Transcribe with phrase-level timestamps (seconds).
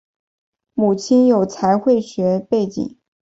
[0.73, 2.97] 母亲有财会学背景。